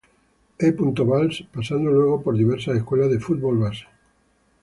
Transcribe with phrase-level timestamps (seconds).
[0.67, 0.69] E.
[1.09, 3.85] Valls, pasando luego por diversas escuelas de fútbol base.